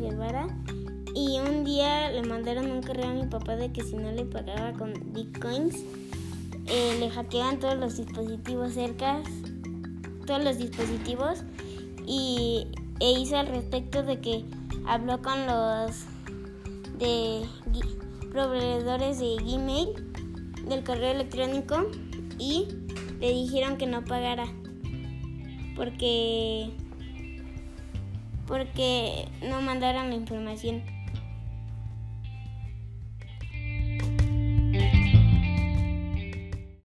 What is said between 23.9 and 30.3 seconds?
pagara porque porque no mandaron la